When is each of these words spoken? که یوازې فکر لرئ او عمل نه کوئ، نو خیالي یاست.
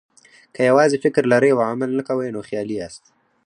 که 0.53 0.61
یوازې 0.69 0.97
فکر 1.03 1.23
لرئ 1.31 1.51
او 1.53 1.59
عمل 1.69 1.91
نه 1.97 2.03
کوئ، 2.07 2.29
نو 2.35 2.39
خیالي 2.47 2.75
یاست. 2.81 3.03